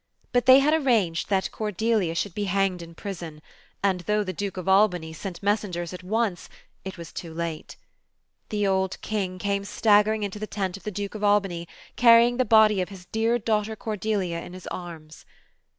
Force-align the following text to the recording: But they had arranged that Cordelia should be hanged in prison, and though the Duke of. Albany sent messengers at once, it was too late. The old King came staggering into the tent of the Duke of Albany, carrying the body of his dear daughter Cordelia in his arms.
But 0.31 0.47
they 0.47 0.57
had 0.57 0.73
arranged 0.73 1.29
that 1.29 1.51
Cordelia 1.51 2.15
should 2.15 2.33
be 2.33 2.45
hanged 2.45 2.81
in 2.81 2.95
prison, 2.95 3.39
and 3.83 3.99
though 3.99 4.23
the 4.23 4.33
Duke 4.33 4.57
of. 4.57 4.67
Albany 4.67 5.13
sent 5.13 5.43
messengers 5.43 5.93
at 5.93 6.01
once, 6.01 6.49
it 6.83 6.97
was 6.97 7.13
too 7.13 7.31
late. 7.31 7.75
The 8.49 8.65
old 8.65 8.99
King 9.01 9.37
came 9.37 9.63
staggering 9.63 10.23
into 10.23 10.39
the 10.39 10.47
tent 10.47 10.75
of 10.75 10.85
the 10.85 10.89
Duke 10.89 11.13
of 11.13 11.23
Albany, 11.23 11.67
carrying 11.97 12.37
the 12.37 12.45
body 12.45 12.81
of 12.81 12.89
his 12.89 13.05
dear 13.11 13.37
daughter 13.37 13.75
Cordelia 13.75 14.39
in 14.41 14.53
his 14.53 14.65
arms. 14.71 15.23